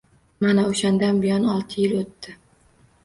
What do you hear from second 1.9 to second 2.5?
o‘tdi...